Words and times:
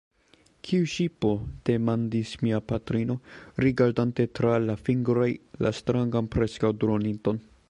Kiu 0.67 0.87
ŝipo? 0.93 1.29
demandis 1.71 2.31
mia 2.45 2.61
patrino, 2.71 3.19
rigardante 3.67 4.29
tra 4.41 4.57
la 4.67 4.81
fingroj 4.89 5.31
la 5.67 5.77
strangan 5.83 6.37
preskaŭ-droninton. 6.39 7.45